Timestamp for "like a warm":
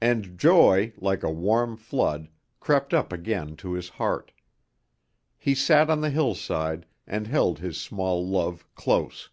0.96-1.76